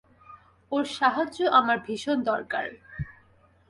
ওর 0.71 0.85
সাহায্য 0.97 1.37
আমার 1.51 1.77
ভীষণ 1.85 2.17
দরকার। 2.23 2.67